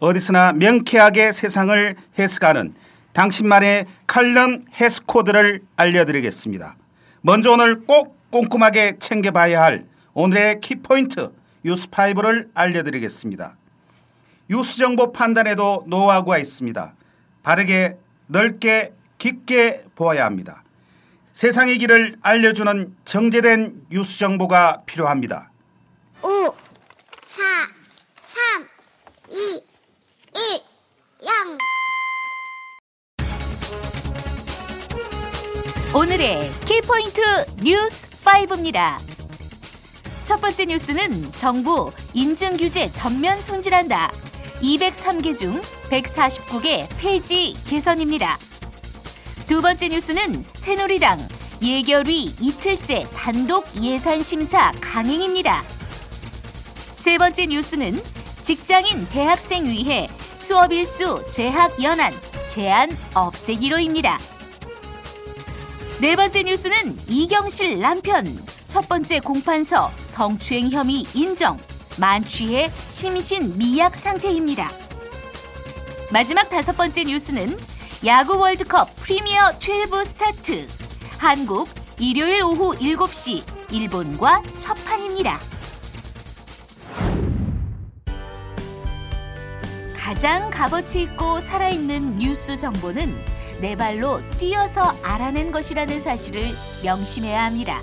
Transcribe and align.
어디서나 0.00 0.54
명쾌하게 0.54 1.30
세상을 1.30 1.94
해석하는 2.18 2.74
당신만의 3.12 3.86
칼럼 4.06 4.64
해석 4.80 5.06
코드를 5.06 5.62
알려드리겠습니다. 5.76 6.76
먼저 7.20 7.52
오늘 7.52 7.84
꼭 7.84 8.16
꼼꼼하게 8.30 8.96
챙겨봐야 8.96 9.62
할 9.62 9.84
오늘의 10.14 10.60
키포인트 10.60 11.32
뉴스5를 11.64 12.48
알려드리겠습니다. 12.54 13.56
뉴스 14.48 14.78
정보 14.78 15.12
판단에도 15.12 15.84
노하우가 15.86 16.38
있습니다. 16.38 16.94
바르게 17.42 17.98
넓게 18.26 18.94
깊게 19.18 19.84
보아야 19.94 20.24
합니다. 20.24 20.62
세상의 21.32 21.78
길을 21.78 22.16
알려주는 22.22 22.96
정제된 23.04 23.86
뉴스 23.90 24.18
정보가 24.18 24.82
필요합니다. 24.86 25.50
5, 26.22 26.54
4, 27.24 27.42
오늘의 35.92 36.52
키포인트 36.66 37.20
뉴스 37.64 38.08
5입니다. 38.20 38.96
첫 40.22 40.40
번째 40.40 40.66
뉴스는 40.66 41.32
정부 41.32 41.90
인증 42.14 42.56
규제 42.56 42.88
전면 42.92 43.42
손질한다. 43.42 44.12
203개 44.62 45.36
중 45.36 45.60
149개 45.90 46.86
폐지 46.96 47.56
개선입니다. 47.66 48.38
두 49.48 49.60
번째 49.60 49.88
뉴스는 49.88 50.44
새누리당 50.54 51.26
예결위 51.60 52.36
이틀째 52.40 53.04
단독 53.12 53.66
예산 53.82 54.22
심사 54.22 54.70
강행입니다. 54.80 55.64
세 56.98 57.18
번째 57.18 57.46
뉴스는 57.46 58.00
직장인 58.44 59.08
대학생 59.08 59.64
위해 59.64 60.06
수업 60.36 60.70
일수 60.70 61.24
재학 61.32 61.82
연한 61.82 62.12
제한 62.46 62.96
없애기로입니다. 63.12 64.29
네 66.00 66.16
번째 66.16 66.44
뉴스는 66.44 66.96
이경실 67.08 67.78
남편 67.78 68.26
첫 68.68 68.88
번째 68.88 69.20
공판서 69.20 69.90
성추행 69.98 70.70
혐의 70.70 71.04
인정 71.12 71.58
만취해 71.98 72.70
심신 72.88 73.58
미약 73.58 73.94
상태입니다. 73.94 74.70
마지막 76.10 76.48
다섯 76.48 76.74
번째 76.74 77.04
뉴스는 77.04 77.54
야구 78.06 78.38
월드컵 78.38 78.96
프리미어 78.96 79.52
12 79.58 80.06
스타트 80.06 80.66
한국 81.18 81.68
일요일 81.98 82.44
오후 82.44 82.74
7시 82.76 83.42
일본과 83.70 84.40
첫 84.56 84.82
판입니다. 84.86 85.38
가장 89.98 90.48
값어치 90.48 91.02
있고 91.02 91.40
살아있는 91.40 92.16
뉴스 92.16 92.56
정보는 92.56 93.14
내 93.60 93.76
발로 93.76 94.20
뛰어서 94.38 94.96
알아낸 95.02 95.52
것이라는 95.52 96.00
사실을 96.00 96.54
명심해야 96.82 97.44
합니다. 97.44 97.82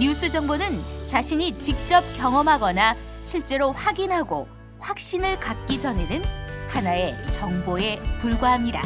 뉴스 0.00 0.30
정보는 0.30 0.82
자신이 1.04 1.58
직접 1.58 2.02
경험하거나 2.16 2.96
실제로 3.20 3.72
확인하고 3.72 4.48
확신을 4.78 5.38
갖기 5.38 5.78
전에는 5.78 6.22
하나의 6.68 7.14
정보에 7.30 8.00
불과합니다. 8.20 8.82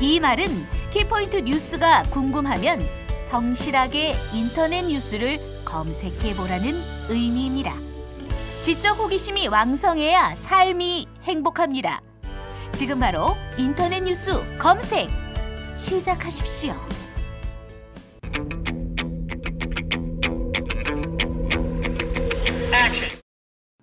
이 0.00 0.20
말은 0.20 0.66
키포인트 0.90 1.38
뉴스가 1.38 2.04
궁금하면 2.10 2.86
성실하게 3.30 4.14
인터넷 4.34 4.82
뉴스를 4.82 5.40
검색해 5.64 6.36
보라는 6.36 6.78
의미입니다. 7.08 7.74
지적 8.60 8.98
호기심이 8.98 9.48
왕성해야 9.48 10.36
삶이 10.36 11.06
행복합니다. 11.22 12.02
지금 12.72 13.00
바로 13.00 13.36
인터넷 13.56 14.00
뉴스 14.00 14.32
검색 14.58 15.21
시작하십시오. 15.82 16.74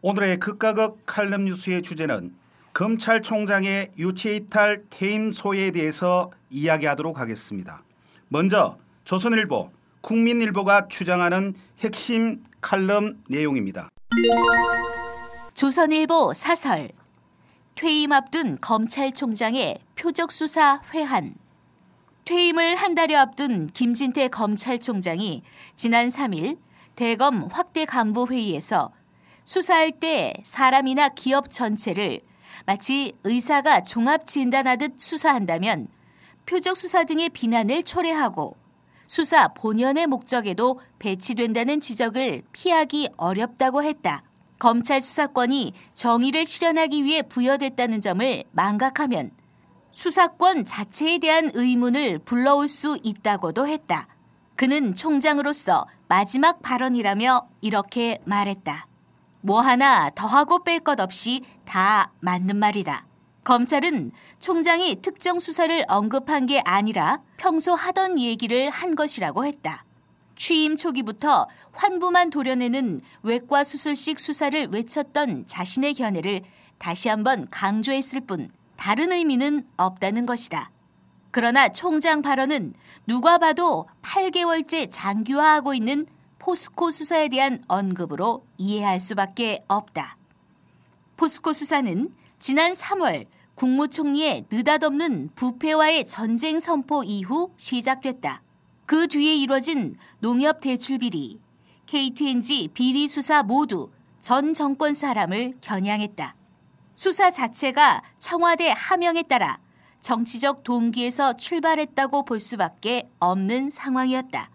오늘의 0.01 0.39
극과 0.39 0.73
극 0.75 1.01
칼럼 1.05 1.43
뉴스의 1.43 1.83
주제는 1.83 2.33
검찰총장의 2.73 3.91
유체이탈 3.97 4.85
퇴임 4.89 5.33
소에 5.33 5.71
대해서 5.71 6.31
이야기하도록 6.49 7.19
하겠습니다. 7.19 7.83
먼저 8.29 8.77
조선일보, 9.03 9.69
국민일보가 9.99 10.87
주장하는 10.87 11.53
핵심 11.79 12.45
칼럼 12.61 13.21
내용입니다. 13.27 13.89
조선일보 15.53 16.33
사설 16.33 16.87
퇴임 17.75 18.13
앞둔 18.13 18.57
검찰총장의 18.61 19.79
표적 19.97 20.31
수사 20.31 20.81
회한 20.93 21.35
퇴임을 22.29 22.75
한 22.75 22.93
달여 22.93 23.17
앞둔 23.17 23.65
김진태 23.65 24.27
검찰총장이 24.27 25.41
지난 25.75 26.09
3일 26.09 26.59
대검 26.95 27.49
확대 27.51 27.85
간부 27.85 28.27
회의에서 28.29 28.91
수사할 29.45 29.91
때 29.91 30.33
사람이나 30.43 31.09
기업 31.09 31.51
전체를 31.51 32.19
마치 32.67 33.13
의사가 33.23 33.81
종합 33.81 34.27
진단하듯 34.27 34.99
수사한다면 34.99 35.87
표적 36.45 36.77
수사 36.77 37.03
등의 37.03 37.29
비난을 37.29 37.81
초래하고 37.81 38.55
수사 39.07 39.47
본연의 39.47 40.05
목적에도 40.05 40.79
배치된다는 40.99 41.79
지적을 41.79 42.43
피하기 42.51 43.09
어렵다고 43.17 43.81
했다. 43.81 44.21
검찰 44.59 45.01
수사권이 45.01 45.73
정의를 45.95 46.45
실현하기 46.45 47.03
위해 47.03 47.23
부여됐다는 47.23 48.01
점을 48.01 48.43
망각하면 48.51 49.31
수사권 49.91 50.65
자체에 50.65 51.17
대한 51.19 51.51
의문을 51.53 52.19
불러올 52.19 52.67
수 52.67 52.97
있다고도 53.03 53.67
했다. 53.67 54.07
그는 54.55 54.93
총장으로서 54.93 55.87
마지막 56.07 56.61
발언이라며 56.61 57.47
이렇게 57.61 58.19
말했다. 58.25 58.87
뭐 59.41 59.61
하나 59.61 60.09
더하고 60.09 60.63
뺄 60.63 60.81
것 60.81 60.99
없이 60.99 61.43
다 61.65 62.11
맞는 62.19 62.57
말이다. 62.57 63.05
검찰은 63.45 64.11
총장이 64.39 65.01
특정 65.01 65.39
수사를 65.39 65.83
언급한 65.87 66.45
게 66.45 66.61
아니라 66.65 67.21
평소 67.37 67.73
하던 67.73 68.19
얘기를 68.19 68.69
한 68.69 68.95
것이라고 68.95 69.45
했다. 69.45 69.85
취임 70.35 70.75
초기부터 70.75 71.47
환부만 71.71 72.29
도려내는 72.29 73.01
외과 73.23 73.63
수술식 73.63 74.19
수사를 74.19 74.67
외쳤던 74.67 75.47
자신의 75.47 75.93
견해를 75.95 76.43
다시 76.77 77.09
한번 77.09 77.47
강조했을 77.49 78.21
뿐 78.21 78.49
다른 78.79 79.11
의미는 79.11 79.67
없다는 79.75 80.25
것이다. 80.25 80.71
그러나 81.31 81.67
총장 81.67 82.21
발언은 82.21 82.73
누가 83.05 83.37
봐도 83.37 83.89
8개월째 84.01 84.87
장기화하고 84.89 85.73
있는 85.73 86.07
포스코 86.39 86.89
수사에 86.89 87.27
대한 87.27 87.61
언급으로 87.67 88.45
이해할 88.57 88.97
수밖에 88.97 89.65
없다. 89.67 90.17
포스코 91.17 91.51
수사는 91.51 92.09
지난 92.39 92.71
3월 92.71 93.25
국무총리의 93.55 94.45
느닷없는 94.49 95.31
부패와의 95.35 96.05
전쟁 96.05 96.57
선포 96.59 97.03
이후 97.03 97.51
시작됐다. 97.57 98.41
그 98.85 99.09
뒤에 99.09 99.35
이뤄진 99.35 99.97
농협 100.19 100.61
대출 100.61 100.99
비리, 100.99 101.41
KTNG 101.85 102.69
비리 102.73 103.07
수사 103.07 103.43
모두 103.43 103.91
전 104.21 104.53
정권 104.53 104.93
사람을 104.93 105.57
겨냥했다. 105.59 106.38
수사 106.99 107.31
자체가 107.31 108.03
청와대 108.19 108.73
하명에 108.75 109.23
따라 109.23 109.57
정치적 110.01 110.65
동기에서 110.65 111.37
출발했다고 111.37 112.25
볼 112.25 112.41
수밖에 112.41 113.09
없는 113.19 113.69
상황이었다. 113.69 114.49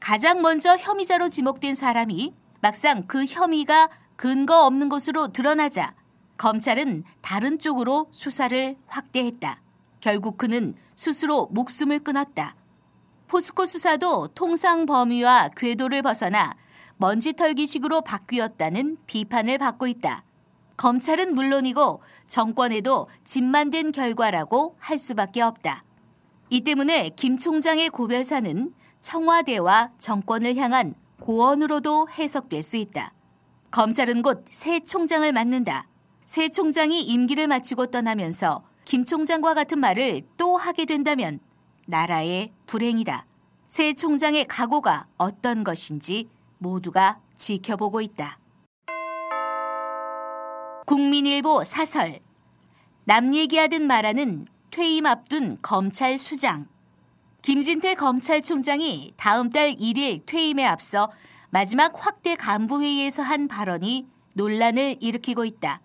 가장 0.00 0.40
먼저 0.40 0.74
혐의자로 0.74 1.28
지목된 1.28 1.74
사람이 1.74 2.32
막상 2.62 3.06
그 3.06 3.26
혐의가 3.26 3.90
근거 4.16 4.64
없는 4.64 4.88
것으로 4.88 5.34
드러나자 5.34 5.94
검찰은 6.38 7.04
다른 7.20 7.58
쪽으로 7.58 8.08
수사를 8.10 8.74
확대했다. 8.86 9.60
결국 10.00 10.38
그는 10.38 10.74
스스로 10.94 11.48
목숨을 11.48 11.98
끊었다. 11.98 12.56
포스코 13.28 13.66
수사도 13.66 14.28
통상 14.28 14.86
범위와 14.86 15.50
궤도를 15.54 16.00
벗어나 16.00 16.56
먼지 16.96 17.34
털기식으로 17.34 18.00
바뀌었다는 18.00 18.96
비판을 19.06 19.58
받고 19.58 19.86
있다. 19.88 20.24
검찰은 20.76 21.34
물론이고 21.34 22.00
정권에도 22.26 23.08
집만 23.24 23.70
된 23.70 23.92
결과라고 23.92 24.76
할 24.78 24.98
수밖에 24.98 25.42
없다. 25.42 25.84
이 26.50 26.62
때문에 26.62 27.10
김 27.10 27.36
총장의 27.38 27.90
고별사는 27.90 28.74
청와대와 29.00 29.90
정권을 29.98 30.56
향한 30.56 30.94
고언으로도 31.20 32.08
해석될 32.10 32.62
수 32.62 32.76
있다. 32.76 33.12
검찰은 33.70 34.22
곧 34.22 34.44
새 34.50 34.80
총장을 34.80 35.30
맡는다. 35.32 35.88
새 36.26 36.48
총장이 36.48 37.02
임기를 37.02 37.46
마치고 37.48 37.86
떠나면서 37.86 38.62
김 38.84 39.04
총장과 39.04 39.54
같은 39.54 39.78
말을 39.78 40.22
또 40.36 40.56
하게 40.56 40.84
된다면 40.84 41.40
나라의 41.86 42.52
불행이다. 42.66 43.26
새 43.68 43.94
총장의 43.94 44.46
각오가 44.46 45.06
어떤 45.16 45.64
것인지 45.64 46.28
모두가 46.58 47.18
지켜보고 47.36 48.00
있다. 48.00 48.38
국민일보 50.86 51.62
사설 51.64 52.18
남 53.04 53.34
얘기하듯 53.34 53.82
말하는 53.82 54.46
퇴임 54.70 55.06
앞둔 55.06 55.58
검찰 55.62 56.18
수장 56.18 56.66
김진태 57.42 57.94
검찰총장이 57.94 59.14
다음 59.16 59.50
달 59.50 59.74
1일 59.74 60.22
퇴임에 60.26 60.64
앞서 60.64 61.10
마지막 61.50 61.92
확대 61.94 62.34
간부회의에서 62.34 63.22
한 63.22 63.48
발언이 63.48 64.06
논란을 64.34 64.96
일으키고 65.00 65.44
있다. 65.44 65.80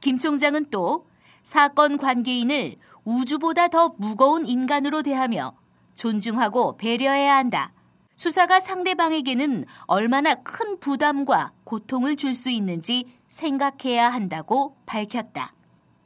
김 0.00 0.16
총장은 0.16 0.70
또 0.70 1.06
사건 1.42 1.96
관계인을 1.96 2.76
우주보다 3.04 3.68
더 3.68 3.94
무거운 3.98 4.46
인간으로 4.46 5.02
대하며 5.02 5.54
존중하고 5.94 6.76
배려해야 6.76 7.36
한다. 7.36 7.72
수사가 8.14 8.60
상대방에게는 8.60 9.66
얼마나 9.86 10.34
큰 10.36 10.78
부담과 10.78 11.52
고통을 11.64 12.16
줄 12.16 12.34
수 12.34 12.50
있는지 12.50 13.06
생각해야 13.32 14.10
한다고 14.10 14.76
밝혔다. 14.84 15.54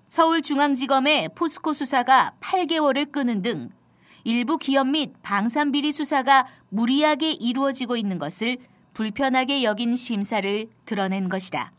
서울중앙지검의 0.08 1.30
포스코 1.34 1.72
수사가 1.72 2.34
8개월을 2.40 3.10
끄는 3.10 3.42
등 3.42 3.70
일부 4.22 4.58
기업 4.58 4.86
및 4.86 5.12
방산비리 5.22 5.90
수사가 5.90 6.46
무리하게 6.68 7.32
이루어지고 7.32 7.96
있는 7.96 8.18
것을 8.18 8.58
불편하게 8.94 9.64
여긴 9.64 9.96
심사를 9.96 10.68
드러낸 10.84 11.28
것이다. 11.28 11.72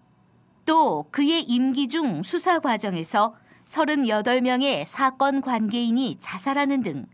또 0.65 1.05
그의 1.11 1.43
임기 1.43 1.87
중 1.87 2.23
수사 2.23 2.59
과정에서 2.59 3.33
38명의 3.63 4.85
사건 4.85 5.39
관계인이 5.39 6.17
자살하는 6.19 6.83
등 6.83 7.05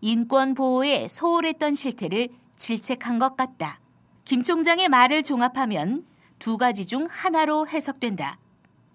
인권 0.00 0.54
보호에 0.54 1.08
소홀했던 1.08 1.74
실태를 1.74 2.28
질책한 2.56 3.18
것 3.18 3.36
같다. 3.36 3.80
김 4.24 4.42
총장의 4.42 4.88
말을 4.88 5.24
종합하면 5.24 6.04
두 6.44 6.58
가지 6.58 6.84
중 6.84 7.06
하나로 7.08 7.66
해석된다. 7.68 8.38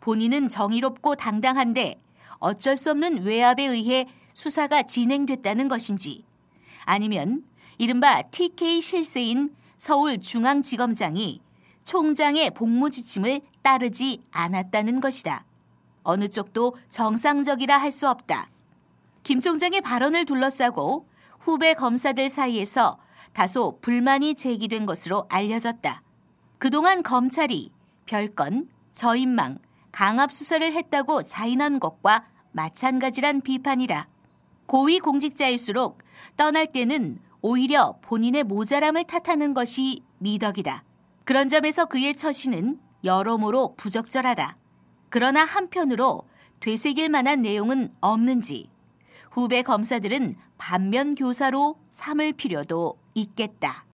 본인은 0.02 0.50
정의롭고 0.50 1.16
당당한데 1.16 2.00
어쩔 2.38 2.78
수 2.78 2.92
없는 2.92 3.24
외압에 3.24 3.64
의해 3.64 4.06
수사가 4.36 4.84
진행됐다는 4.84 5.68
것인지 5.68 6.26
아니면 6.86 7.44
이른바 7.80 8.22
TK 8.22 8.82
실세인 8.82 9.56
서울중앙지검장이 9.78 11.42
총장의 11.86 12.52
복무 12.52 12.92
지침을 12.92 13.42
따르지 13.64 14.22
않았다는 14.30 15.02
것이다. 15.02 15.44
어느 16.04 16.28
쪽도 16.28 16.76
정상적이라 16.92 17.80
할 17.80 17.90
수 17.90 18.08
없다. 18.08 18.48
김 19.24 19.40
총장의 19.40 19.82
발언을 19.82 20.26
둘러싸고 20.26 21.08
후배 21.40 21.74
검사들 21.74 22.30
사이에서 22.30 23.00
다소 23.34 23.80
불만이 23.82 24.36
제기된 24.36 24.86
것으로 24.86 25.26
알려졌다. 25.30 26.04
그동안 26.60 27.04
검찰이 27.04 27.72
별건, 28.06 28.68
저인망, 28.92 29.60
강압 29.94 30.32
수사를 30.32 30.72
했다고 30.72 31.24
자인한 31.24 31.80
것과 31.80 32.28
마찬가지란 32.52 33.42
비판이다. 33.42 34.10
고위 34.66 35.00
공직자일수록 35.00 36.00
떠날 36.36 36.68
때는 36.68 37.20
오히려 37.42 37.98
본인의 38.02 38.44
모자람을 38.44 39.06
탓하는 39.06 39.54
것이 39.54 40.04
미덕이다. 40.18 40.84
그런 41.24 41.48
점에서 41.48 41.86
그의 41.86 42.14
처신은 42.14 42.80
여러모로 43.06 43.76
부적절하다. 43.78 44.58
그러나 45.08 45.46
한편으로 45.46 46.28
되새길 46.60 47.08
만한 47.08 47.42
내용은 47.42 47.94
없는지 48.02 48.70
후배 49.32 49.62
검사들은 49.62 50.36
반면 50.58 51.16
교사로 51.16 51.80
삼을 51.90 52.34
필요도 52.34 53.00
있겠다. 53.14 53.86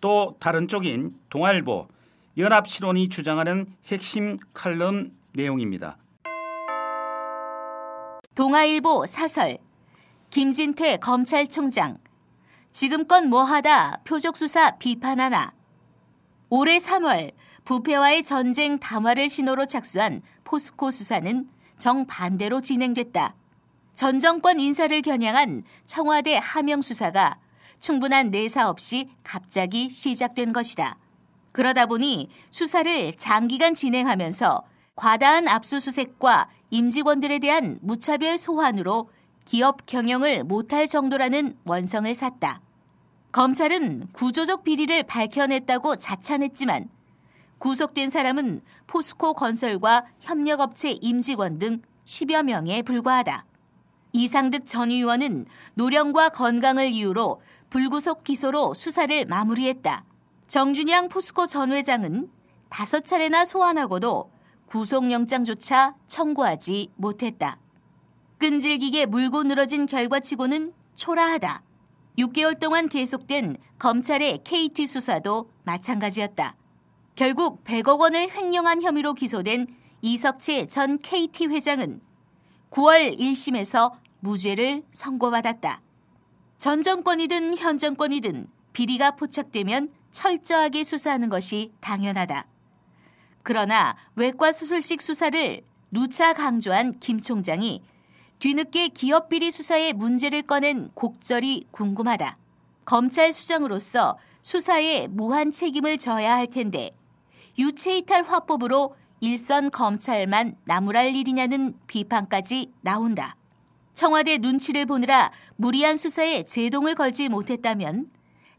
또 0.00 0.36
다른 0.38 0.68
쪽인 0.68 1.12
동아일보 1.28 1.88
연합실론이 2.36 3.08
주장하는 3.08 3.66
핵심 3.86 4.38
칼럼 4.54 5.12
내용입니다. 5.32 5.96
동아일보 8.34 9.06
사설 9.06 9.58
김진태 10.30 10.98
검찰총장 10.98 11.98
지금껏 12.70 13.24
뭐하다 13.24 14.02
표적수사 14.04 14.76
비판하나 14.78 15.52
올해 16.48 16.78
3월 16.78 17.32
부패와의 17.64 18.22
전쟁 18.22 18.78
담화를 18.78 19.28
신호로 19.28 19.66
착수한 19.66 20.22
포스코 20.44 20.90
수사는 20.90 21.48
정반대로 21.76 22.60
진행됐다. 22.60 23.34
전 23.94 24.18
정권 24.20 24.60
인사를 24.60 25.02
겨냥한 25.02 25.64
청와대 25.84 26.38
하명 26.40 26.80
수사가 26.80 27.38
충분한 27.80 28.30
내사 28.30 28.68
없이 28.68 29.08
갑자기 29.22 29.90
시작된 29.90 30.52
것이다. 30.52 30.96
그러다 31.52 31.86
보니 31.86 32.28
수사를 32.50 33.12
장기간 33.16 33.74
진행하면서 33.74 34.62
과다한 34.94 35.48
압수수색과 35.48 36.48
임직원들에 36.70 37.38
대한 37.38 37.78
무차별 37.80 38.36
소환으로 38.36 39.10
기업 39.44 39.86
경영을 39.86 40.44
못할 40.44 40.86
정도라는 40.86 41.56
원성을 41.64 42.12
샀다. 42.14 42.60
검찰은 43.32 44.08
구조적 44.12 44.64
비리를 44.64 45.02
밝혀냈다고 45.04 45.96
자찬했지만 45.96 46.88
구속된 47.58 48.10
사람은 48.10 48.62
포스코 48.86 49.34
건설과 49.34 50.04
협력업체 50.20 50.92
임직원 51.00 51.58
등 51.58 51.82
10여 52.04 52.42
명에 52.42 52.82
불과하다. 52.82 53.44
이상득 54.12 54.66
전 54.66 54.90
의원은 54.90 55.46
노령과 55.74 56.30
건강을 56.30 56.88
이유로 56.88 57.40
불구속 57.70 58.24
기소로 58.24 58.74
수사를 58.74 59.26
마무리했다. 59.26 60.04
정준양 60.46 61.08
포스코 61.08 61.46
전 61.46 61.72
회장은 61.72 62.30
다섯 62.68 63.04
차례나 63.04 63.44
소환하고도 63.44 64.30
구속영장조차 64.66 65.94
청구하지 66.06 66.92
못했다. 66.96 67.58
끈질기게 68.38 69.06
물고 69.06 69.42
늘어진 69.42 69.86
결과치고는 69.86 70.72
초라하다. 70.94 71.62
6개월 72.18 72.58
동안 72.58 72.88
계속된 72.88 73.56
검찰의 73.78 74.40
KT 74.44 74.86
수사도 74.86 75.50
마찬가지였다. 75.64 76.56
결국 77.14 77.64
100억 77.64 78.00
원을 78.00 78.30
횡령한 78.30 78.82
혐의로 78.82 79.14
기소된 79.14 79.66
이석채 80.02 80.66
전 80.66 80.98
KT 80.98 81.46
회장은 81.46 82.00
9월 82.70 83.18
1심에서 83.18 83.92
무죄를 84.20 84.82
선고받았다. 84.92 85.80
전 86.58 86.82
정권이든 86.82 87.56
현 87.56 87.78
정권이든 87.78 88.48
비리가 88.72 89.12
포착되면 89.12 89.90
철저하게 90.10 90.82
수사하는 90.82 91.28
것이 91.28 91.70
당연하다. 91.78 92.46
그러나 93.44 93.96
외과 94.16 94.50
수술식 94.50 95.00
수사를 95.00 95.60
누차 95.92 96.32
강조한 96.32 96.98
김 96.98 97.20
총장이 97.20 97.80
뒤늦게 98.40 98.88
기업 98.88 99.28
비리 99.28 99.52
수사의 99.52 99.92
문제를 99.92 100.42
꺼낸 100.42 100.90
곡절이 100.94 101.68
궁금하다. 101.70 102.36
검찰 102.84 103.32
수장으로서 103.32 104.18
수사에 104.42 105.06
무한 105.06 105.52
책임을 105.52 105.96
져야 105.96 106.34
할 106.34 106.48
텐데 106.48 106.90
유체이탈 107.56 108.24
화법으로 108.24 108.96
일선 109.20 109.70
검찰만 109.70 110.56
나무랄 110.64 111.14
일이냐는 111.14 111.74
비판까지 111.86 112.72
나온다. 112.80 113.37
청와대 113.98 114.38
눈치를 114.38 114.86
보느라 114.86 115.32
무리한 115.56 115.96
수사에 115.96 116.44
제동을 116.44 116.94
걸지 116.94 117.28
못했다면 117.28 118.08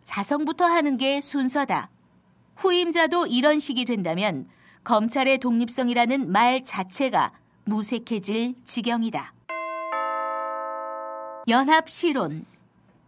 자성부터 0.03 0.65
하는 0.65 0.97
게 0.97 1.21
순서다. 1.21 1.89
후임자도 2.57 3.27
이런 3.27 3.57
식이 3.57 3.85
된다면 3.85 4.49
검찰의 4.83 5.37
독립성이라는 5.37 6.29
말 6.29 6.61
자체가 6.61 7.31
무색해질 7.63 8.55
지경이다. 8.65 9.33
연합실론 11.47 12.45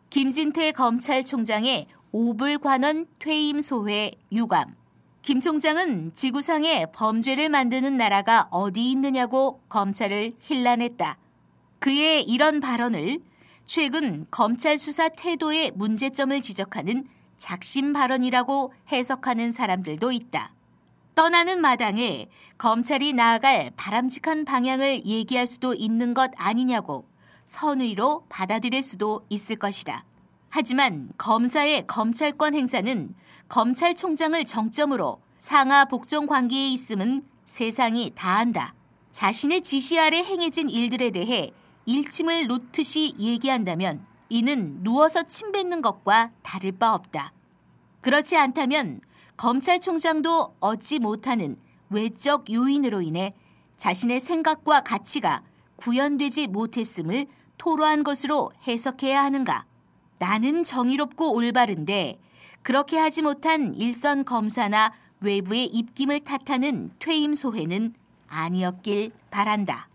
김진태 0.10 0.72
검찰총장의 0.72 1.88
오불관원 2.14 3.08
퇴임 3.20 3.60
소회 3.60 4.12
유감 4.32 4.78
김 5.22 5.42
총장은 5.42 6.14
지구상에 6.14 6.86
범죄를 6.94 7.50
만드는 7.50 7.98
나라가 7.98 8.48
어디 8.52 8.90
있느냐고 8.90 9.60
검찰을 9.68 10.32
힐난했다. 10.40 11.18
그의 11.82 12.24
이런 12.26 12.60
발언을 12.60 13.22
최근 13.66 14.28
검찰 14.30 14.78
수사 14.78 15.10
태도의 15.10 15.72
문제점을 15.74 16.40
지적하는 16.40 17.08
작심 17.38 17.92
발언이라고 17.92 18.72
해석하는 18.92 19.52
사람들도 19.52 20.12
있다. 20.12 20.54
떠나는 21.16 21.60
마당에 21.60 22.28
검찰이 22.60 23.14
나아갈 23.14 23.72
바람직한 23.76 24.46
방향을 24.46 25.08
얘기할 25.08 25.48
수도 25.48 25.74
있는 25.74 26.14
것 26.14 26.30
아니냐고 26.36 27.08
선의로 27.46 28.28
받아들일 28.30 28.84
수도 28.84 29.26
있을 29.30 29.56
것이다. 29.56 30.06
하지만 30.50 31.10
검사의 31.18 31.88
검찰권 31.88 32.54
행사는 32.54 33.16
검찰총장을 33.50 34.46
정점으로 34.46 35.20
상하 35.40 35.86
복종 35.86 36.28
관계에 36.28 36.70
있음은 36.70 37.24
세상이 37.48 38.12
다 38.14 38.38
안다. 38.38 38.76
자신의 39.12 39.64
지시 39.64 40.00
아래 40.00 40.20
행해진 40.20 40.70
일들에 40.70 41.10
대해 41.10 41.52
일침을 41.86 42.48
놓듯이 42.48 43.16
얘기한다면 43.20 44.06
이는 44.30 44.82
누워서 44.84 45.24
침 45.24 45.52
뱉는 45.52 45.82
것과 45.82 46.32
다를 46.42 46.72
바 46.72 46.94
없다. 46.94 47.34
그렇지 48.02 48.38
않다면 48.38 49.02
검찰총장도 49.38 50.56
얻지 50.60 51.00
못하는 51.00 51.58
외적 51.90 52.52
요인으로 52.52 53.02
인해 53.02 53.34
자신의 53.76 54.20
생각과 54.20 54.82
가치가 54.82 55.44
구현되지 55.78 56.48
못했음을 56.48 57.28
토로한 57.58 58.04
것으로 58.04 58.52
해석해야 58.68 59.24
하는가? 59.24 59.66
나는 60.20 60.64
정의롭고 60.64 61.34
올바른데 61.34 62.20
그렇게 62.62 62.98
하지 62.98 63.22
못한 63.22 63.74
일선 63.76 64.24
검사나 64.24 64.94
외부의 65.20 65.66
입김을 65.66 66.22
탓하는 66.22 66.92
퇴임 67.00 67.34
소회는 67.34 67.94
아니었길 68.28 69.12
바란다. 69.30 69.91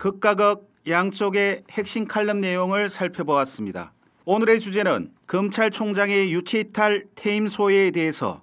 극과 0.00 0.34
극 0.34 0.72
양쪽의 0.88 1.64
핵심 1.70 2.06
칼럼 2.06 2.40
내용을 2.40 2.88
살펴보았습니다. 2.88 3.92
오늘의 4.24 4.58
주제는 4.58 5.12
검찰총장의 5.26 6.32
유치이탈 6.32 7.04
퇴임 7.14 7.48
소회에 7.48 7.90
대해서 7.90 8.42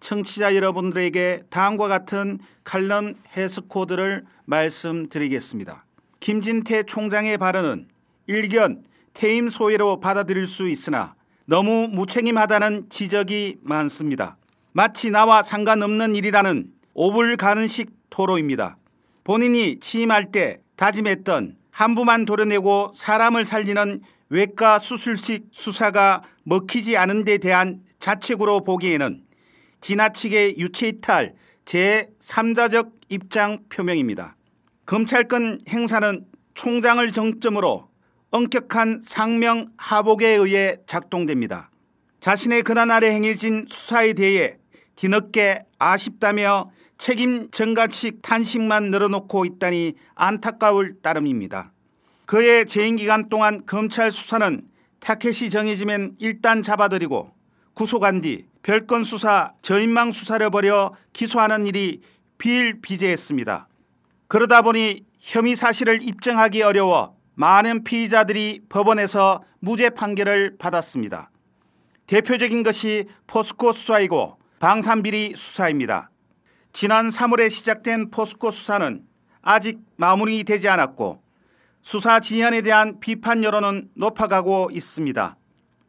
청취자 0.00 0.54
여러분들에게 0.54 1.44
다음과 1.48 1.88
같은 1.88 2.38
칼럼 2.62 3.14
해석 3.34 3.70
코드를 3.70 4.26
말씀드리겠습니다. 4.44 5.86
김진태 6.20 6.82
총장의 6.82 7.38
발언은 7.38 7.88
일견 8.26 8.84
퇴임 9.14 9.48
소회로 9.48 10.00
받아들일 10.00 10.46
수 10.46 10.68
있으나 10.68 11.14
너무 11.46 11.88
무책임하다는 11.88 12.90
지적이 12.90 13.56
많습니다. 13.62 14.36
마치 14.72 15.10
나와 15.10 15.42
상관없는 15.42 16.14
일이라는 16.16 16.70
오불가능식 16.92 17.92
토로입니다. 18.10 18.76
본인이 19.24 19.80
취임할 19.80 20.32
때 20.32 20.60
다짐했던 20.78 21.56
한부만 21.72 22.24
도려내고 22.24 22.92
사람을 22.94 23.44
살리는 23.44 24.00
외과 24.30 24.78
수술식 24.78 25.48
수사가 25.50 26.22
먹히지 26.44 26.96
않은 26.96 27.24
데 27.24 27.38
대한 27.38 27.82
자책으로 27.98 28.62
보기에는 28.62 29.22
지나치게 29.80 30.56
유체이탈 30.56 31.34
제3자적 31.64 32.92
입장 33.08 33.58
표명입니다. 33.68 34.36
검찰권 34.86 35.62
행사는 35.68 36.24
총장을 36.54 37.10
정점으로 37.10 37.88
엄격한 38.30 39.00
상명 39.02 39.64
하복에 39.76 40.28
의해 40.28 40.76
작동됩니다. 40.86 41.70
자신의 42.20 42.62
근한 42.62 42.90
아래 42.90 43.10
행해진 43.10 43.66
수사에 43.68 44.12
대해 44.12 44.58
뒤늦게 44.96 45.64
아쉽다며 45.78 46.70
책임 46.98 47.48
전가식 47.50 48.22
탄식만 48.22 48.90
늘어놓고 48.90 49.44
있다니 49.44 49.94
안타까울 50.16 51.00
따름입니다. 51.00 51.72
그의 52.26 52.66
재임 52.66 52.96
기간 52.96 53.28
동안 53.28 53.64
검찰 53.64 54.12
수사는 54.12 54.62
타켓이 55.00 55.48
정해지면 55.48 56.16
일단 56.18 56.62
잡아들이고 56.62 57.32
구속한 57.74 58.20
뒤 58.20 58.46
별건 58.62 59.04
수사, 59.04 59.52
저인망 59.62 60.12
수사를 60.12 60.50
벌여 60.50 60.94
기소하는 61.12 61.66
일이 61.66 62.02
비일비재했습니다. 62.36 63.68
그러다 64.26 64.62
보니 64.62 65.06
혐의 65.20 65.56
사실을 65.56 66.02
입증하기 66.02 66.62
어려워 66.62 67.16
많은 67.34 67.84
피의자들이 67.84 68.62
법원에서 68.68 69.44
무죄 69.60 69.90
판결을 69.90 70.56
받았습니다. 70.58 71.30
대표적인 72.08 72.64
것이 72.64 73.06
포스코 73.28 73.72
수사이고 73.72 74.36
방산비리 74.58 75.34
수사입니다. 75.36 76.10
지난 76.80 77.08
3월에 77.08 77.50
시작된 77.50 78.12
포스코 78.12 78.52
수사는 78.52 79.02
아직 79.42 79.80
마무리되지 79.96 80.68
않았고 80.68 81.20
수사 81.82 82.20
지연에 82.20 82.62
대한 82.62 83.00
비판 83.00 83.42
여론은 83.42 83.88
높아가고 83.94 84.68
있습니다. 84.70 85.36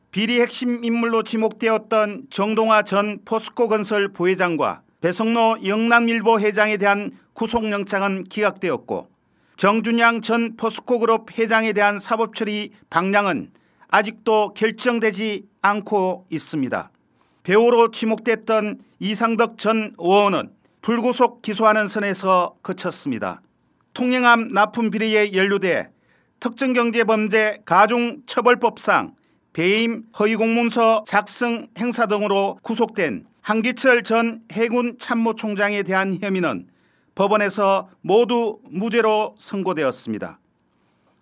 비리 0.10 0.42
핵심 0.42 0.84
인물로 0.84 1.22
지목되었던 1.22 2.30
정동아 2.32 2.82
전 2.82 3.20
포스코 3.24 3.68
건설 3.68 4.12
부회장과 4.12 4.82
배성로 5.00 5.64
영남일보 5.64 6.40
회장에 6.40 6.78
대한 6.78 7.12
구속영장은 7.34 8.24
기각되었고 8.24 9.12
정준양 9.58 10.22
전 10.22 10.58
포스코그룹 10.58 11.38
회장에 11.38 11.72
대한 11.72 12.00
사법처리 12.00 12.72
방향은 12.90 13.52
아직도 13.90 14.56
결정되지 14.56 15.46
않고 15.62 16.26
있습니다. 16.32 16.90
배우로 17.44 17.92
지목됐던 17.92 18.80
이상덕 18.98 19.60
전 19.60 19.94
의원은 20.00 20.58
불구속 20.82 21.42
기소하는 21.42 21.88
선에서 21.88 22.56
그쳤습니다. 22.62 23.42
통행함 23.94 24.50
납품 24.50 24.92
비리에 24.92 25.34
연루돼 25.34 25.92
특정경제범죄 26.40 27.64
가중처벌법상 27.66 29.16
배임 29.52 30.04
허위공문서 30.18 31.04
작성 31.08 31.68
행사 31.78 32.06
등으로 32.06 32.60
구속된 32.62 33.26
한기철 33.42 34.04
전 34.04 34.42
해군 34.52 34.98
참모총장에 35.00 35.84
대한 35.84 36.18
혐의는 36.22 36.68
법원에서 37.16 37.90
모두 38.02 38.60
무죄로 38.70 39.36
선고되었습니다. 39.38 40.40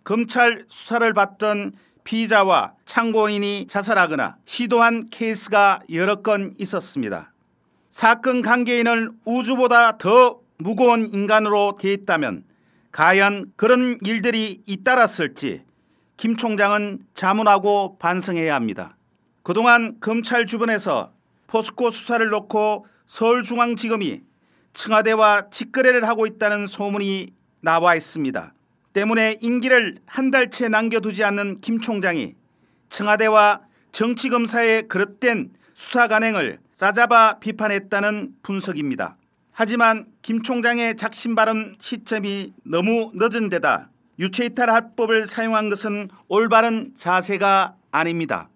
검찰 0.04 0.66
수사를 0.68 1.12
받던 1.14 1.74
피의자와 2.04 2.74
참고인이 2.86 3.68
자살하거나 3.68 4.38
시도한 4.46 5.08
케이스가 5.10 5.80
여러 5.92 6.22
건 6.22 6.52
있었습니다. 6.58 7.34
사건 7.98 8.44
관계인을 8.44 9.10
우주보다 9.26 9.98
더 9.98 10.40
무거운 10.60 11.12
인간으로 11.12 11.80
대했다면 11.82 12.44
과연 12.92 13.54
그런 13.56 13.98
일들이 14.04 14.62
잇따랐을지 14.68 15.64
김 16.16 16.38
총장은 16.38 17.00
자문하고 17.16 17.98
반성해야 17.98 18.54
합니다. 18.54 18.96
그동안 19.42 19.98
검찰 20.00 20.46
주변에서 20.46 21.12
포스코 21.48 21.90
수사를 21.90 22.24
놓고 22.30 22.86
서울중앙지검이 23.08 24.22
청와대와 24.74 25.50
직거래를 25.50 26.08
하고 26.08 26.28
있다는 26.28 26.68
소문이 26.68 27.34
나와 27.62 27.96
있습니다. 27.96 28.54
때문에 28.94 29.38
임기를 29.42 29.98
한 30.06 30.30
달째 30.30 30.70
남겨두지 30.70 31.24
않는 31.24 31.62
김 31.62 31.82
총장이 31.82 32.36
청와대와 32.90 33.62
정치검사의 33.92 34.88
그릇된 34.88 35.50
수사 35.74 36.08
관행을 36.08 36.60
싸잡아 36.78 37.40
비판했다는 37.40 38.36
분석입니다. 38.44 39.18
하지만 39.52 40.06
김 40.22 40.44
총장의 40.44 40.96
작심 40.96 41.34
발언 41.34 41.76
시점이 41.80 42.54
너무 42.64 43.10
늦은 43.16 43.50
데다 43.50 43.90
유체이탈 44.20 44.70
합법을 44.70 45.26
사용한 45.26 45.70
것은 45.72 46.10
올바른 46.28 46.94
자세가 46.96 47.74
아닙니다. 47.90 48.50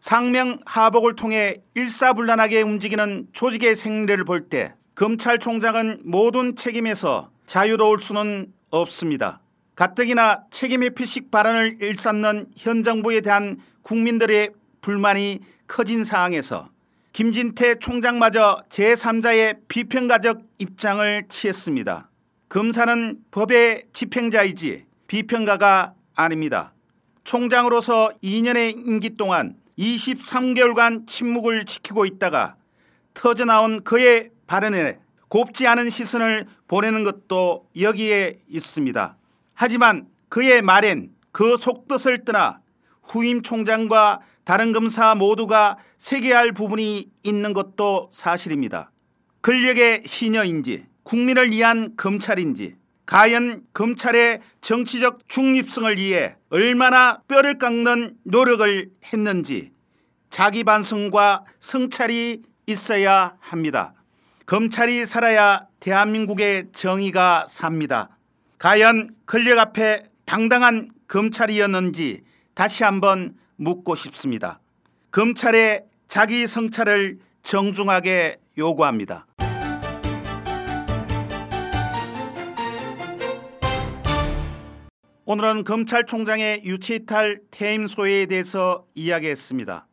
상명 0.00 0.58
하복을 0.66 1.16
통해 1.16 1.54
일사불란하게 1.74 2.60
움직이는 2.60 3.28
조직의 3.32 3.74
생리를 3.74 4.22
볼 4.26 4.50
때 4.50 4.74
검찰총장은 4.94 6.02
모든 6.04 6.54
책임에서 6.54 7.30
자유로울 7.46 8.00
수는 8.00 8.52
없습니다. 8.68 9.40
가뜩이나 9.76 10.42
책임의 10.50 10.90
피식 10.90 11.30
발언을 11.30 11.78
일삼는 11.80 12.48
현 12.54 12.82
정부에 12.82 13.22
대한 13.22 13.56
국민들의 13.80 14.50
불만이 14.82 15.40
커진 15.66 16.04
상황에서 16.04 16.68
김진태 17.12 17.78
총장마저 17.78 18.62
제3자의 18.70 19.58
비평가적 19.68 20.40
입장을 20.56 21.24
취했습니다. 21.28 22.08
검사는 22.48 23.18
법의 23.30 23.82
집행자이지 23.92 24.86
비평가가 25.08 25.92
아닙니다. 26.14 26.72
총장으로서 27.24 28.08
2년의 28.22 28.86
임기 28.86 29.16
동안 29.18 29.56
23개월간 29.78 31.06
침묵을 31.06 31.66
지키고 31.66 32.06
있다가 32.06 32.56
터져나온 33.12 33.84
그의 33.84 34.30
발언에 34.46 34.98
곱지 35.28 35.66
않은 35.66 35.90
시선을 35.90 36.46
보내는 36.66 37.04
것도 37.04 37.68
여기에 37.78 38.38
있습니다. 38.48 39.16
하지만 39.52 40.06
그의 40.30 40.62
말엔 40.62 41.10
그 41.30 41.58
속뜻을 41.58 42.24
떠나 42.24 42.60
후임 43.02 43.42
총장과 43.42 44.20
다른 44.44 44.72
검사 44.72 45.14
모두가 45.14 45.78
세계할 45.98 46.52
부분이 46.52 47.10
있는 47.22 47.52
것도 47.52 48.08
사실입니다. 48.12 48.90
권력의 49.42 50.02
시녀인지 50.06 50.86
국민을 51.04 51.50
위한 51.50 51.94
검찰인지 51.96 52.76
과연 53.06 53.62
검찰의 53.74 54.40
정치적 54.60 55.28
중립성을 55.28 55.96
위해 55.96 56.36
얼마나 56.50 57.20
뼈를 57.28 57.58
깎는 57.58 58.16
노력을 58.24 58.90
했는지 59.12 59.72
자기 60.30 60.64
반성과 60.64 61.44
성찰이 61.60 62.42
있어야 62.66 63.36
합니다. 63.40 63.94
검찰이 64.46 65.06
살아야 65.06 65.66
대한민국의 65.80 66.70
정의가 66.72 67.46
삽니다. 67.48 68.16
과연 68.58 69.10
권력 69.26 69.58
앞에 69.58 70.04
당당한 70.24 70.90
검찰이었는지 71.08 72.22
다시 72.54 72.84
한번 72.84 73.34
묻고 73.56 73.94
싶습니다. 73.94 74.60
검찰의 75.10 75.84
자기 76.08 76.46
성찰을 76.46 77.18
정중하게 77.42 78.36
요구합니다. 78.58 79.26
오늘은 85.24 85.64
검찰총장의 85.64 86.64
유치이탈 86.64 87.40
퇴임 87.50 87.86
소회에 87.86 88.26
대해서 88.26 88.84
이야기했습니다. 88.94 89.86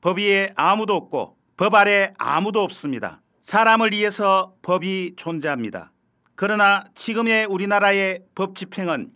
법 0.00 0.18
위에 0.18 0.52
아무도 0.54 0.94
없고 0.94 1.36
법 1.56 1.74
아래 1.74 2.12
아무도 2.18 2.62
없습니다. 2.62 3.20
사람을 3.42 3.92
위해서 3.92 4.54
법이 4.62 5.14
존재합니다. 5.16 5.92
그러나 6.34 6.84
지금의 6.94 7.46
우리나라의 7.46 8.20
법 8.34 8.54
집행은 8.54 9.10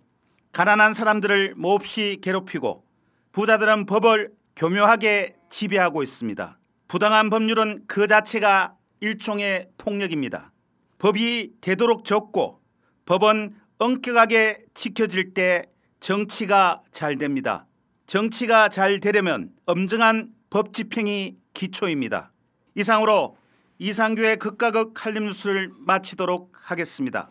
가난한 0.53 0.95
사람들을 0.95 1.55
몹시 1.57 2.19
괴롭히고 2.23 2.85
부자들은 3.33 3.87
법을 3.87 4.33
교묘하게 4.57 5.35
지배하고 5.51 6.03
있습니다. 6.03 6.59
부당한 6.89 7.31
법률은 7.31 7.85
그 7.87 8.07
자체가 8.07 8.75
일종의 9.01 9.69
폭력입니다. 9.79 10.53
법이 10.99 11.53
되도록 11.61 12.05
적고 12.05 12.61
법은 13.07 13.55
엄격하게 13.79 14.59
지켜질 14.75 15.33
때 15.35 15.67
정치가 16.01 16.83
잘 16.91 17.17
됩니다. 17.17 17.67
정치가 18.07 18.69
잘 18.69 18.99
되려면 19.01 19.51
엄정한 19.67 20.33
법 20.51 20.73
집행이 20.73 21.37
기초입니다. 21.55 22.33
이상으로 22.75 23.37
이상규의 23.79 24.39
극과 24.39 24.73
극 24.73 25.07
한림 25.07 25.25
뉴스를 25.27 25.71
마치도록 25.79 26.53
하겠습니다. 26.53 27.31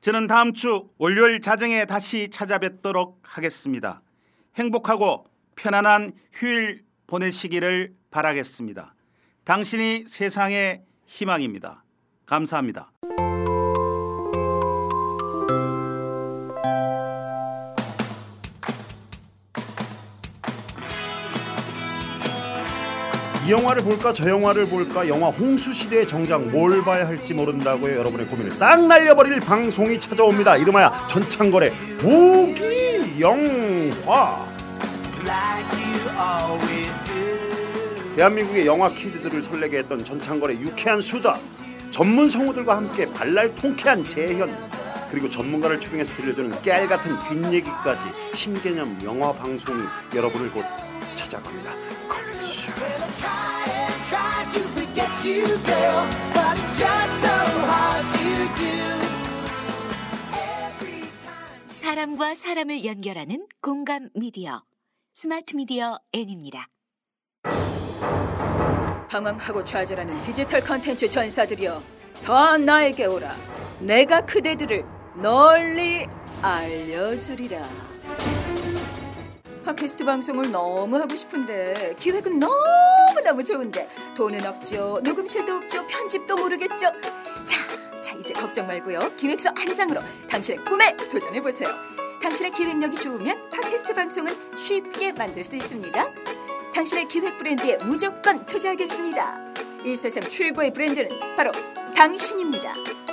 저는 0.00 0.26
다음 0.26 0.52
주 0.52 0.88
월요일 0.98 1.40
자정에 1.40 1.84
다시 1.84 2.28
찾아뵙도록 2.30 3.20
하겠습니다. 3.22 4.02
행복하고 4.56 5.26
편안한 5.56 6.12
휴일 6.32 6.82
보내시기를 7.06 7.94
바라겠습니다. 8.10 8.94
당신이 9.44 10.04
세상의 10.06 10.82
희망입니다. 11.06 11.84
감사합니다. 12.26 12.90
이 23.46 23.52
영화를 23.52 23.84
볼까 23.84 24.10
저 24.14 24.26
영화를 24.26 24.66
볼까 24.66 25.06
영화 25.06 25.28
홍수시대의 25.28 26.06
정작 26.06 26.48
뭘 26.48 26.82
봐야 26.82 27.06
할지 27.06 27.34
모른다고요 27.34 27.94
여러분의 27.98 28.24
고민을 28.26 28.50
싹 28.50 28.86
날려버릴 28.86 29.40
방송이 29.40 30.00
찾아옵니다 30.00 30.56
이름하여 30.56 31.06
전창걸의 31.08 31.70
부기영화 31.98 33.34
대한민국의 38.16 38.66
영화 38.66 38.88
키드들을 38.88 39.42
설레게 39.42 39.78
했던 39.78 40.04
전창걸의 40.04 40.60
유쾌한 40.60 41.00
수다 41.00 41.38
전문 41.90 42.30
성우들과 42.30 42.76
함께 42.76 43.10
발랄 43.12 43.54
통쾌한 43.54 44.08
재현 44.08 44.54
그리고 45.10 45.28
전문가를 45.28 45.80
초빙해서 45.80 46.14
들려주는 46.14 46.62
깨알 46.62 46.88
같은 46.88 47.16
뒷얘기까지 47.22 48.08
신개념 48.34 48.98
영화 49.04 49.32
방송이 49.32 49.82
여러분을 50.14 50.50
곧 50.50 50.64
찾아갑니다. 51.14 51.72
Coming 52.08 52.46
soon 52.46 52.72
사람과 61.72 62.34
사람을 62.34 62.84
연결하는 62.84 63.46
공감 63.60 64.08
미디어 64.14 64.62
스마트 65.16 65.54
미디어 65.54 65.96
N입니다. 66.12 66.68
방황하고 69.08 69.64
좌절하는 69.64 70.20
디지털 70.20 70.60
컨텐츠 70.60 71.08
전사들이여 71.08 71.80
다 72.24 72.58
나에게 72.58 73.06
오라. 73.06 73.32
내가 73.78 74.22
그대들을 74.22 74.84
널리 75.22 76.04
알려주리라. 76.42 77.64
팟캐스트 79.64 80.04
방송을 80.04 80.50
너무 80.50 80.96
하고 80.96 81.14
싶은데 81.14 81.94
기획은 82.00 82.40
너무너무 82.40 83.44
좋은데 83.44 83.88
돈은 84.16 84.44
없죠 84.44 85.00
녹음실도 85.04 85.58
없죠 85.58 85.86
편집도 85.86 86.34
모르겠죠. 86.34 86.76
자, 86.76 88.00
자 88.00 88.16
이제 88.16 88.34
걱정 88.34 88.66
말고요. 88.66 89.14
기획서 89.14 89.50
한 89.54 89.72
장으로 89.72 90.00
당신의 90.28 90.64
꿈에 90.64 90.92
도전해보세요 90.96 91.93
당신의 92.24 92.52
기획력이 92.52 92.96
좋으면 92.96 93.50
팟캐스트 93.50 93.92
방송은 93.92 94.56
쉽게 94.56 95.12
만들 95.12 95.44
수 95.44 95.56
있습니다 95.56 96.06
당신의 96.74 97.06
기획 97.06 97.36
브랜드에 97.36 97.76
무조건 97.84 98.46
투자하겠습니다. 98.46 99.54
이 99.84 99.94
세상 99.94 100.26
최고의 100.26 100.72
브랜드는 100.72 101.10
바로 101.36 101.52
당신입니다. 101.94 102.72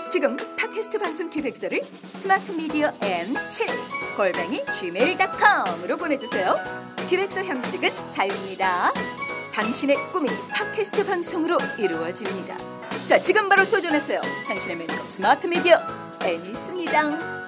지금 0.10 0.38
팟캐스트 0.58 0.98
방송 0.98 1.30
기획서를 1.30 1.82
스마트 2.14 2.54
미디어 2.54 2.90
N7 3.02 4.16
골뱅이 4.16 4.64
gmail.com으로 4.80 5.98
보내주세요. 5.98 6.56
기획서 7.08 7.44
형식은 7.44 7.90
자유입니다. 8.10 8.94
당신의 9.54 9.98
꿈이 10.14 10.30
팟캐스트 10.54 11.06
방송으로 11.06 11.58
이루어집니다. 11.78 12.58
자, 13.06 13.22
지금 13.22 13.50
바로 13.50 13.68
도전하세요. 13.68 14.22
당신의 14.48 14.78
멘토 14.78 15.06
스마트 15.06 15.46
미디어 15.48 15.78
N이 16.24 16.50
있습니다. 16.50 17.41